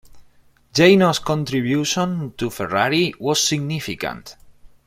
[0.73, 4.35] Jano's contribution to Ferrari was significant.